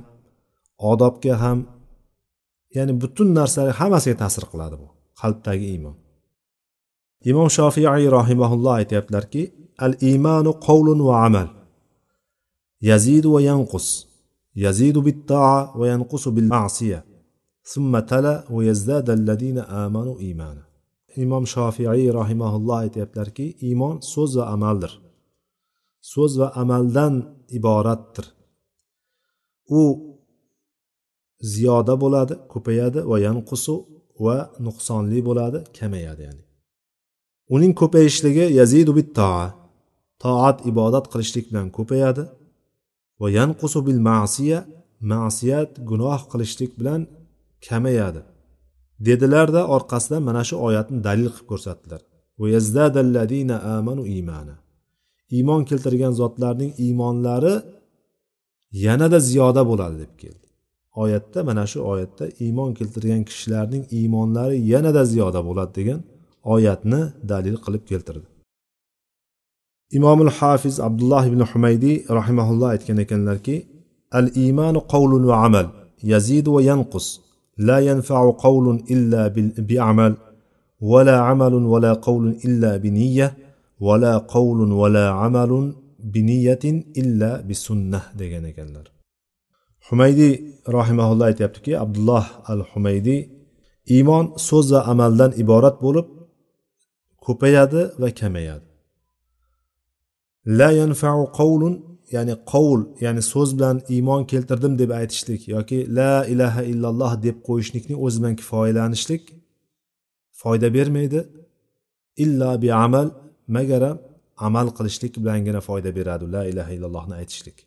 [0.92, 1.60] odobga ham
[2.76, 4.88] ya'ni butun narsalar hammasiga ta'sir qiladi bu
[5.22, 5.96] qalbdagi iymon
[7.30, 9.44] imom shofiiy rohimaulloh aytyaptilarki
[9.86, 11.48] al iymanu qovlun va amal.
[12.90, 13.88] Yazidu va yanqus.
[14.64, 17.00] Yazidu bittaa va yanqusu bil ma'siya
[17.74, 20.64] summa tala va yazdada alladina amanu iymana
[21.24, 24.92] imom shofiiy rahimaulloh aytyaptilarki iymon so'z va amaldir.
[26.14, 27.16] So'z va amaldan
[27.58, 28.26] iboratdir.
[29.80, 29.82] U
[31.54, 33.76] ziyoda bo'ladi ko'payadi va yanqusu
[34.26, 36.44] va nuqsonli bo'ladi kamayadi ya'ni.
[37.56, 39.48] Uning ko'payishligi yazidu bit toa.
[40.24, 42.24] Toat ibodat qilishlik bilan ko'payadi
[43.22, 44.60] va yanqusu bil ma'siya
[45.12, 47.02] ma'siyat gunoh qilishlik bilan
[47.68, 48.22] kamayadi.
[49.08, 52.02] Dedilarda orqasidan mana shu oyatni dalil qilib ko'rsatdilar.
[55.38, 57.54] Iymon keltirgan zotlarning iymonlari
[58.86, 60.48] yanada ziyoda bo'ladi deb keldi.
[61.04, 66.00] Oyatda mana shu oyatda iymon keltirgan kishilarning iymonlari yanada ziyoda bo'ladi degan
[66.54, 68.28] oyatni dalil qilib keltirdi.
[69.98, 73.56] Imomul hafiz abdulloh ibn humaydiy rahimaulloh aytgan ekanlarki
[74.20, 75.68] al iymanu qavlun va amal
[76.12, 77.08] yazidu va yanqus.
[77.68, 79.22] لا ينفع قول إلا
[79.70, 80.14] بعمل
[80.92, 83.28] ولا عمل ولا قول إلا بنية
[83.88, 85.52] ولا قول ولا عمل
[86.16, 86.64] بنية
[87.02, 88.86] إلا بسنة degan ekanlar
[89.90, 90.34] humaydiy
[90.78, 93.22] rahimaulloh aytyaptiki abdulloh al humaydiy
[93.96, 96.08] iymon so'z va amaldan iborat bo'lib
[97.26, 98.68] ko'payadi va kamayadi
[100.60, 101.74] la yanfau qavlun
[102.16, 107.98] ya'ni qovul ya'ni so'z bilan iymon keltirdim deb aytishlik yoki la ilaha illalloh deb qo'yishlikning
[108.06, 109.24] o'zi bilan kifoyalanishlik
[110.42, 111.20] foyda bermaydi.
[112.24, 113.08] Illa bi amal
[113.56, 113.84] magar
[114.48, 117.58] amal qilishlik bilangina foyda beradi la ilaha illallohni aytishlik.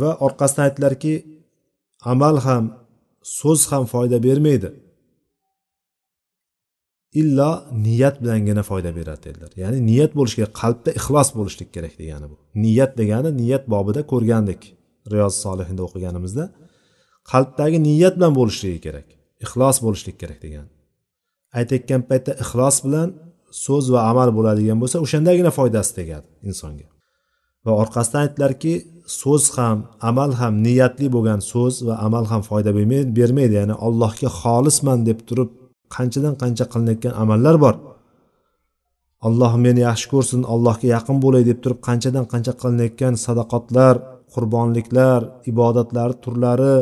[0.00, 1.14] Va orqasidan aytdilarki
[2.12, 2.64] amal ham
[3.38, 4.68] so'z ham foyda bermaydi.
[7.20, 9.50] Illo niyat bilangina foyda beradi dedilar.
[9.56, 12.36] Ya'ni niyat bo'lishi kerak qalbda ixlos bo'lishlik kerak degani bu.
[12.64, 14.60] Niyat degani niyat bobida ko'rgandik
[15.12, 16.44] riyoz solihinda o'qiganimizda
[17.32, 19.06] qalbdagi niyat bilan bo'lishligi kerak
[19.44, 20.66] ixlos bo'lishlik kerak degan
[21.58, 23.08] aytayotgan paytda ixlos bilan
[23.64, 26.86] so'z va amal bo'ladigan bo'lsa o'shandagina foydasi tegadi insonga.
[27.64, 28.74] Va orqasidan aytdilarki
[29.20, 29.78] so'z ham
[30.10, 32.70] amal ham niyatli bo'lgan so'z va amal ham foyda
[33.18, 33.54] bermaydi.
[33.60, 35.50] Ya'ni allohga xolisman deb turib
[35.94, 37.74] qanchadan qancha qilinayotgan amallar bor.
[39.26, 43.94] Alloh meni yaxshi ko'rsin allohga yaqin bo'lay deb turib qanchadan qancha qilinayotgan sadaqotlar
[44.34, 45.20] qurbonliklar
[45.50, 46.76] ibodatlar turlari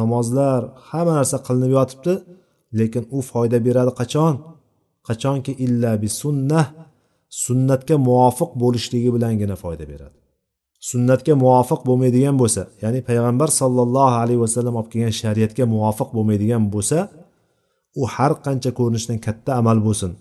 [0.00, 2.14] namozlar hamma narsa qilinib yotibdi
[2.78, 4.34] lekin u foyda beradi qachon?
[5.08, 6.66] Qachonki illa bi sunnah
[7.44, 10.16] sunnatga muvofiq bo'lishligi bilangina foyda beradi.
[10.90, 16.98] Sunnatga muvofiq bo'lmaydigan bo'lsa ya'ni payg'ambar sollallohu alayhi vasallam olib kelgan shariatga muvofiq bo'lmaydigan bo'lsa
[18.00, 20.12] u har qancha ko'rinishdan katta amal bo'lsin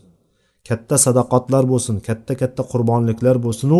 [0.67, 3.79] katta sadoqatlar bo'lsin katta katta qurbonliklar bo'lsinu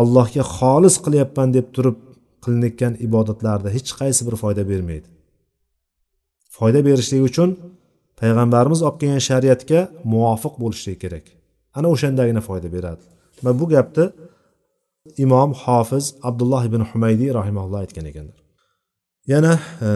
[0.00, 1.96] allohga xolis qilyapman deb turib
[2.44, 5.08] qilinayotgan ibodatlarda hech qaysi bir foyda bermaydi.
[6.56, 7.50] Foyda berishligi uchun
[8.20, 9.80] payg'ambarimiz olib kelgan shariatga
[10.12, 11.24] muvofiq bo'lishligi kerak.
[11.78, 13.02] Ana o'shandagina foyda beradi.
[13.44, 14.06] Va bu gapni
[15.24, 18.38] imom hofiz abdulloh ibn humaydiy rahimalloh aytgan ekanlar.
[19.32, 19.52] Yana
[19.86, 19.88] e,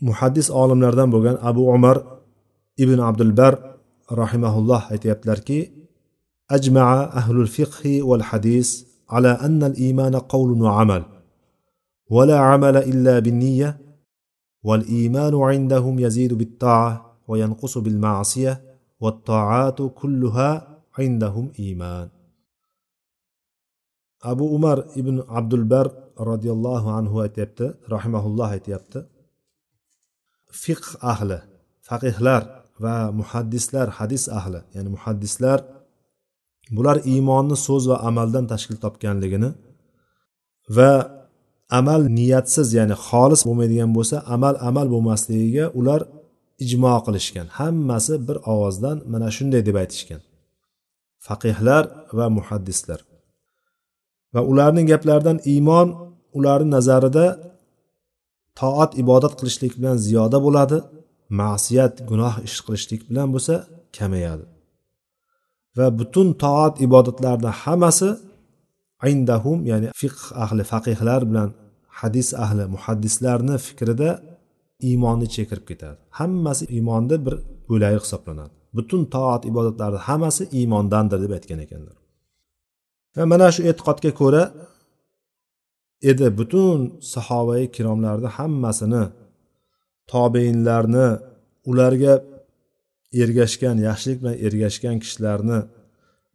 [0.00, 1.96] muhaddis olimlardan bo'lgan abu umar
[2.76, 3.52] ibn abdulbar
[4.10, 5.58] rahimaulloh aytyaptilarki
[6.56, 8.68] ajmaa ahlul fiqhi val hadis
[9.14, 11.02] على أن الإيمان قول وعمل
[12.10, 13.78] ولا عمل إلا بالنية
[14.62, 16.92] والإيمان عندهم يزيد بالطاعة
[17.28, 18.62] وينقص بالمعصية
[19.00, 22.08] والطاعات كلها عندهم إيمان
[24.22, 28.98] أبو عمر ابن عبد البر roziyallohu anhu aytyapti rahimaulloh aytyapti
[30.62, 31.38] fiqh ahli
[31.88, 32.42] faqihlar
[32.84, 35.58] va muhaddislar hadis ahli ya'ni muhaddislar
[36.76, 39.50] bular iymonni so'z va amaldan tashkil topganligini
[40.76, 40.92] va
[41.78, 46.00] amal niyatsiz ya'ni xolis bo'lmaydigan bo'lsa amal amal bo'lmasligiga ular
[46.64, 47.46] ijmo qilishgan.
[47.58, 50.20] Hammasi bir ovozdan mana shunday deb aytishgan.
[51.26, 51.84] Faqihlar
[52.18, 53.00] va muhaddislar.
[54.34, 55.88] Va ularning gaplaridan iymon
[56.38, 57.26] ularni nazarida
[58.60, 60.78] toat ibodat qilishlik bilan ziyoda bo'ladi
[61.40, 63.54] ma'siyat gunoh ish qilishlik bilan bo'lsa
[63.96, 64.44] kamayadi.
[65.76, 68.08] Va butun toat ibodatlarni hammasi
[69.12, 71.48] indahum ya'ni fiqh ahli faqihlar bilan
[72.00, 74.10] hadis ahli muhaddislarni fikrida
[74.88, 75.98] iymonni chekirib ketadi.
[76.18, 77.34] Hammasi iymonni bir
[77.70, 78.52] bo'lagi hisoblanadi.
[78.76, 81.96] Butun toat ibodatlarni hammasi iymondandir deb aytgan ekanlar.
[83.16, 84.42] Va mana shu e'tiqodga ko'ra
[86.10, 86.26] edi.
[86.38, 86.80] Butun
[87.14, 89.04] sahobai ikromlarni hammasini
[90.12, 91.08] tobeinlarni
[91.70, 92.14] ularga
[93.22, 95.58] ergashgan yaxshilik bilan ergashgan kishilarni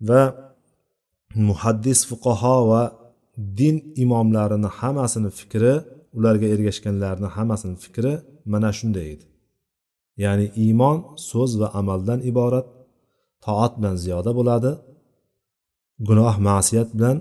[0.09, 0.21] va
[1.47, 2.83] muhaddis fuqaho va
[3.59, 5.73] din imomlarini hammasini fikri
[6.17, 8.13] ularga ergashganlarni hammasini fikri
[8.51, 9.25] mana shunday edi.
[10.23, 10.97] Ya'ni iymon
[11.29, 12.67] so'z va amaldan iborat
[13.45, 14.71] toat bilan ziyoda bo'ladi
[16.07, 17.17] gunoh ma'siyat bilan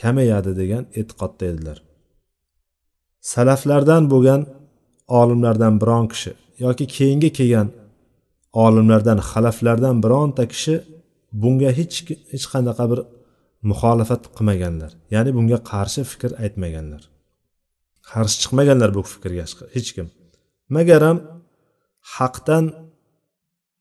[0.00, 1.78] kamayadi degan e'tiqodda edilar.
[3.32, 4.42] Salaflardan bo'lgan
[5.20, 6.32] olimlardan biron kishi
[6.64, 7.68] yoki keyingi kelgan
[8.64, 10.74] olimlardan xalaflardan bironta kishi
[11.42, 11.96] bunga hech
[12.32, 13.00] hech qanaqa bir
[13.70, 14.90] muxolifat qilmaganlar.
[15.14, 17.02] Ya'ni bunga qarshi fikr aytmaganlar.
[18.10, 19.44] Qarshi chiqmaganlar bu fikrga
[19.76, 20.06] hech kim.
[20.76, 21.18] Magaram
[22.16, 22.64] haqdan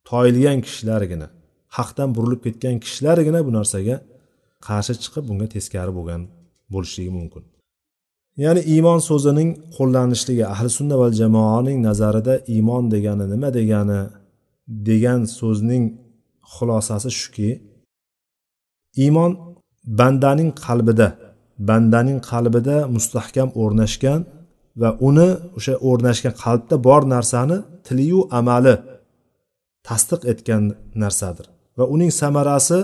[0.09, 1.27] toyilgan kishilargina
[1.77, 3.95] haqdan burilib ketgan kishilargina bu narsaga
[4.67, 6.21] qarshi chiqib bunga teskari bo'lgan
[6.73, 7.43] bo'lishligi mumkin.
[8.43, 14.01] Ya'ni iymon so'zining qo'llanishligi ahli sunna va jamoaning nazarida iymon degani nima degani
[14.89, 15.83] degan so'zning
[16.53, 17.49] xulosasi shuki
[19.03, 19.31] iymon
[19.99, 21.07] bandaning qalbida
[21.69, 24.21] bandaning qalbida mustahkam o'rnashgan
[24.81, 28.75] va uni o'sha o'rnashgan qalbda bor narsani tiliyu amali
[29.87, 30.63] tasdiq etgan
[31.03, 31.45] narsadir
[31.77, 32.79] va uning samarasi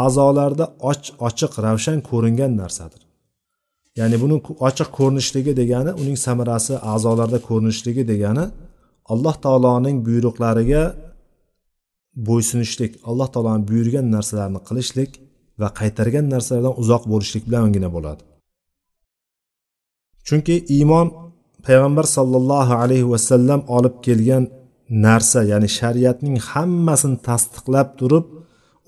[0.00, 3.02] a'zolarda och ochiq ravshan ko'ringan narsadir.
[3.98, 4.36] Ya'ni buni
[4.68, 8.44] ochiq ko'rinishligi degani uning samarasi a'zolarda ko'rinishligi degani
[9.12, 10.82] alloh taoloning buyruqlariga
[12.28, 15.10] bo'ysunishlik alloh taoloni buyurgan narsalarni qilishlik
[15.60, 18.22] va qaytargan narsalardan uzoq bo'lishlik bilangina bo'ladi.
[20.26, 21.06] Chunki iymon
[21.66, 24.44] payg'ambar sollallohu alayhi vasallam olib kelgan
[25.06, 28.24] narsa ya'ni shariatning hammasini tasdiqlab turib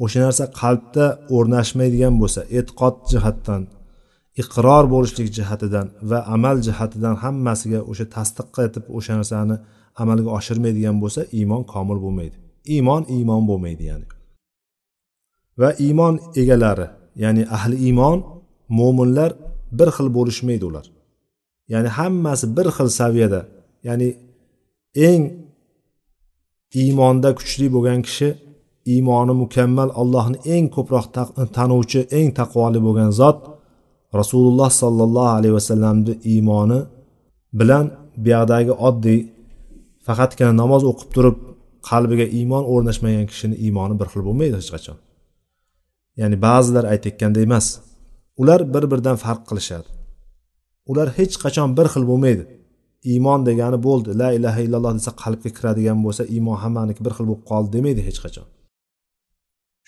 [0.03, 3.63] o'sha narsa qalbda o'rnashmaydigan bo'lsa e'tiqod jihatdan
[4.43, 9.57] iqror bo'lishlik jihatidan va amal jihatidan hammasiga o'sha tasdiq etib o'sha narsani
[10.03, 12.37] amalga oshirmaydigan bo'lsa iymon komil bo'lmaydi.
[12.75, 14.07] Iymon iymon bo'lmaydi ya'ni.
[15.61, 16.87] Va iymon egalari
[17.23, 18.19] ya'ni ahli iymon
[18.79, 19.31] mo'minlar
[19.79, 20.87] bir xil bo'lishmaydi ular.
[21.73, 23.41] Ya'ni hammasi bir xil saviyada
[23.89, 24.09] ya'ni
[25.09, 25.23] eng
[26.83, 28.29] iymonda kuchli bo'lgan kishi
[28.93, 31.07] iymoni mukammal allohni eng ko'proq
[31.57, 33.39] tanuvchi eng taqvoli bo'lgan zot
[34.21, 36.81] rasululloh sollallohu alayhi vasallamni iymoni
[37.59, 37.85] bilan
[38.25, 39.21] buyoqdagi oddiy
[40.07, 41.37] faqatgina namoz o'qib turib
[41.91, 44.97] qalbiga iymon o'rnashmagan kishini iymoni bir xil bo'lmaydi hech qachon.
[46.21, 47.67] Ya'ni ba'zilar aytayotganda emas
[48.41, 49.89] ular bir biridan farq qilishadi.
[50.91, 52.45] Ular hech qachon bir xil bo'lmaydi.
[53.13, 57.45] Iymon degani bo'ldi la ilaha illalloh desa qalbga kiradigan bo'lsa iymon hammaniki bir xil bo'lib
[57.51, 58.47] qoldi demaydi hech qachon.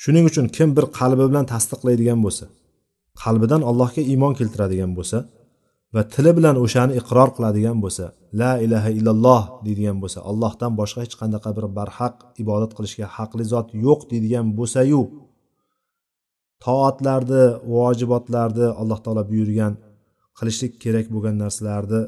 [0.02, 2.44] Shuning uchun kim bir qalbi bilan tasdiqlaydigan bo'lsa
[3.22, 5.18] qalbidan allohga iymon keltiradigan bo'lsa
[5.94, 8.04] va tili bilan o'shani iqror qiladigan bo'lsa
[8.40, 13.68] la ilaha illalloh deydigan bo'lsa allohdan boshqa hech qanaqa bir barhaq ibodat qilishga haqli zot
[13.87, 15.02] yo'q deydigan bo'lsayu
[16.64, 19.72] toatlarni vojibotlarni alloh taolo buyurgan
[20.38, 22.02] qilishlik kerak bo'lgan narsalarni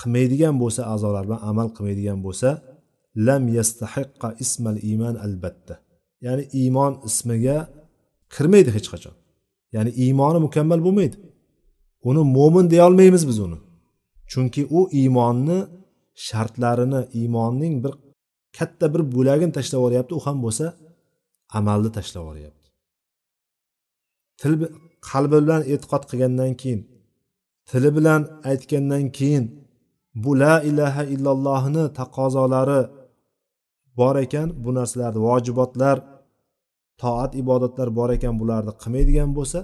[0.00, 2.48] qilmaydigan bo'lsa a'zolar bilan amal qilmaydigan bo'lsa
[3.26, 5.74] lam yastahiqqa ismal iymon albatta.
[6.24, 7.56] Ya'ni iymon ismiga
[8.34, 9.14] kirmaydi hech qachon.
[9.74, 11.16] Ya'ni iymoni mukammal bo'lmaydi.
[12.08, 13.58] Uni mo'min deyolmaymiz biz uni.
[14.30, 15.58] Chunki u iymonni
[16.14, 17.92] shartlarini iymonning bir
[18.58, 20.66] katta bir bo'lagini tashlab yuboryapti u ham bo'lsa
[21.58, 22.66] amalni tashlab yuboryapti
[24.40, 24.52] til
[25.10, 26.80] qalbi bilan e'tiqod qilgandan keyin
[27.70, 28.20] tili bilan
[28.50, 29.44] aytgandan keyin
[30.22, 32.82] bu la ilaha illallohni taqozolari
[33.98, 35.96] bor ekan bu narsalarni vojibotlar
[37.02, 39.58] toat ibodatlar bor ekan bularni qilmaydigan bo'lsa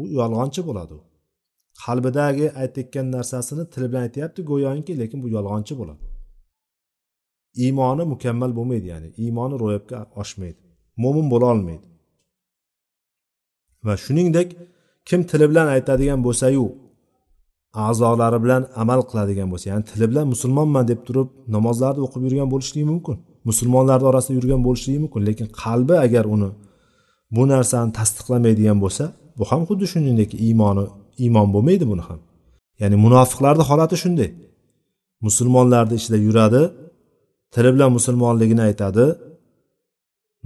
[0.00, 1.00] u yolg'onchi bo'ladi u.
[1.84, 6.02] Qalbidagi aytayotgan narsasini tili bilan aytyapti go'yoki lekin bu yolg'onchi bo'ladi.
[7.64, 10.60] Iymoni mukammal bo'lmaydi ya'ni iymoni ro'yobga oshmaydi.
[11.02, 11.86] Mo'min bo'la olmaydi.
[13.86, 14.48] Va shuningdek
[15.08, 16.64] kim tili bilan aytadigan bo'lsayu
[17.86, 22.86] a'zolari bilan amal qiladigan bo'lsa ya'ni tili bilan musulmonman deb turib namozlarni o'qib yurgan bo'lishligi
[22.92, 23.16] mumkin.
[23.48, 25.20] Musulmonlarni orasida yurgan bo'lishligi mumkin.
[25.28, 26.50] Lekin qalbi agar uni
[27.36, 29.04] bu narsani tasdiqlamaydigan bo'lsa
[29.38, 30.84] bu ham xuddi shuningdek iymoni
[31.24, 32.20] iymon bo'lmaydi buni ham.
[32.80, 34.30] Ya'ni munofiqlarni holati shunday.
[35.26, 36.62] Musulmonlarni ichida yuradi
[37.54, 39.04] tili bilan musulmonligini aytadi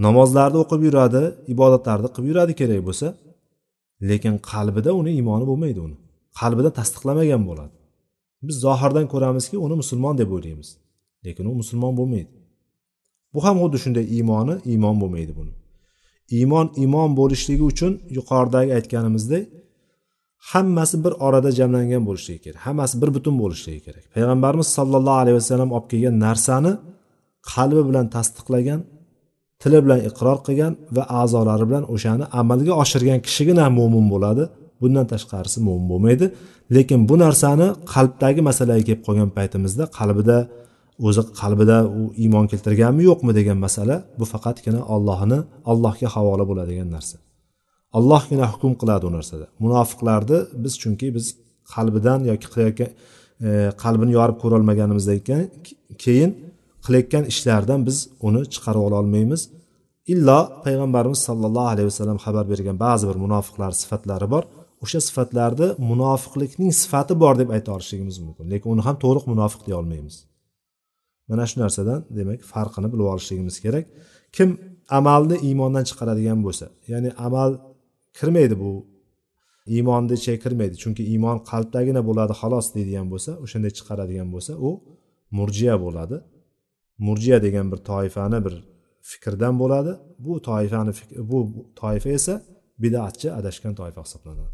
[0.04, 1.22] namozlarni o'qib yuradi
[1.54, 3.08] ibodatlarni qilib yuradi kerak bo'lsa
[4.10, 5.96] lekin qalbida uni iymoni bo'lmaydi uni.
[6.40, 7.74] Qalbida tasdiqlamagan bo'ladi.
[8.46, 10.68] Biz zohirdan ko'ramizki uni musulmon deb o'ylaymiz.
[11.26, 12.32] Lekin u musulmon bo'lmaydi.
[13.36, 15.52] Bu ham xuddi shunday iymoni iymon bo'lmaydi buni.
[16.38, 19.44] Iymon iymon bo'lishligi uchun yuqoridagi aytganimizdek
[20.50, 24.04] hammasi bir orada jamlangan bo'lishligi kerak hammasi bir butun bo'lishligi kerak.
[24.14, 26.72] Payg'ambarimiz sollallohu alayhi vasallam olib kelgan narsani
[27.52, 28.80] qalbi bilan tasdiqlagan
[29.62, 34.44] tili bilan iqror qilgan va a'zolari bilan o'shani amalga oshirgan kishigina mo'min bo'ladi.
[34.82, 36.26] Bundan tashqarisi mo'min bo'lmaydi.
[36.76, 40.36] Lekin bu narsani qalbdagi masalaga kelib qolgan paytimizda qalbida
[41.06, 45.38] o'zi qalbida u iymon keltirganmi yo'qmi degan masala bu faqatgina ollohni
[45.70, 47.16] allohga havola bo'ladigan narsa.
[47.98, 49.46] Allohgina hukm qiladi u narsada.
[49.64, 51.26] Munofiqlarni biz chunki biz
[51.74, 52.90] qalbidan yoki qilayotgan
[53.46, 53.50] e,
[53.82, 55.18] qalbini yorib ko'rolmaganimizdan
[56.04, 56.30] keyin
[56.84, 59.42] qilayotgan ishlaridan biz uni chiqarib ola olmaymiz.
[60.12, 64.44] Illo payg'ambarimiz sollallohu alayhi vasallam xabar bergan ba'zi bir munofiqlar sifatlari bor.
[64.84, 69.76] O'sha sifatlarni munofiqlikning sifati bor deb ayta olishligimiz mumkin lekin uni ham to'liq munofiq deya
[69.82, 70.16] olmaymiz.
[71.30, 73.84] Mana shu narsadan demak farqini bilib olishligimiz kerak.
[74.36, 74.48] Kim
[74.98, 77.50] amalni iymondan chiqaradigan bo'lsa ya'ni amal
[78.18, 78.72] kirmaydi bu
[79.74, 84.70] iymonni ichiga kirmaydi chunki iymon qalbdagina bo'ladi xolos deydigan bo'lsa o'shanday chiqaradigan bo'lsa u
[85.38, 86.16] murjiya bo'ladi.
[87.06, 88.54] Murjiya degan bir toifani bir
[89.10, 89.92] fikrdan bo'ladi.
[90.24, 90.92] Bu toifani
[91.30, 91.38] bu
[91.80, 92.34] toifa esa
[92.82, 94.52] bidatchi adashgan toifa hisoblanadi.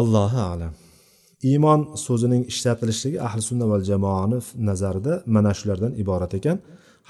[0.00, 0.72] Allohu alam.
[1.49, 4.37] iymon so'zining ishlatilishligi ahli sunna val jamoani
[4.69, 6.57] nazarida mana shulardan iborat ekan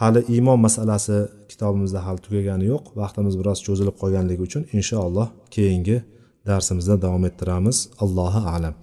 [0.02, 1.18] hali iymon masalasi
[1.52, 5.98] kitobimizda hali tugagani yo'q vaqtimiz biroz cho'zilib qolganligi uchun inshaalloh keyingi
[6.50, 8.76] darsimizda davom ettiramiz allohu alam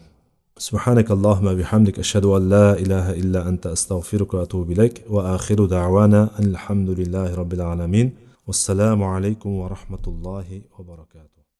[0.68, 6.44] سبحانك اللهم بحمدك أشهد أن لا إله إلا أنت أستغفرك وأتوب إليك وآخر دعوانا أن
[6.54, 8.08] الحمد لله رب العالمين
[8.46, 11.35] والسلام عليكم ورحمة الله وبركاته